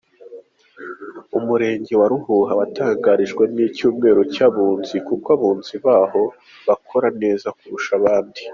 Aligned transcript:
Umurenge 1.37 1.93
wa 1.99 2.07
Ruhuha 2.11 2.51
watangirijwemo 2.59 3.59
icyumweru 3.69 4.21
cy’abunzi 4.33 4.95
kuko 5.07 5.27
abunzi 5.35 5.75
baho 5.85 6.21
bakora 6.69 7.07
neza 7.21 7.47
kurusha 7.59 7.91
abandi. 7.99 8.41